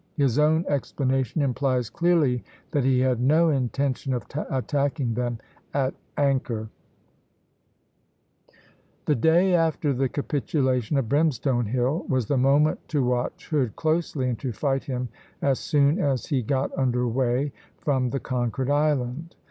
His 0.17 0.39
own 0.39 0.65
explanation 0.67 1.43
implies 1.43 1.91
clearly 1.91 2.43
that 2.71 2.83
he 2.83 3.01
had 3.01 3.21
no 3.21 3.49
intention 3.49 4.15
of 4.15 4.25
attacking 4.49 5.13
them 5.13 5.37
at 5.75 5.93
anchor: 6.17 6.69
"The 9.05 9.13
day 9.13 9.53
after 9.53 9.93
the 9.93 10.09
capitulation 10.09 10.97
of 10.97 11.07
Brimstone 11.07 11.67
Hill 11.67 12.03
was 12.09 12.25
the 12.25 12.37
moment 12.37 12.79
to 12.87 13.05
watch 13.05 13.49
Hood 13.49 13.75
closely, 13.75 14.27
and 14.29 14.39
to 14.39 14.51
fight 14.51 14.85
him 14.85 15.09
as 15.39 15.59
soon 15.59 15.99
as 15.99 16.25
he 16.25 16.41
got 16.41 16.75
under 16.75 17.07
way 17.07 17.51
from 17.77 18.09
the 18.09 18.19
conquered 18.19 18.71
island. 18.71 19.35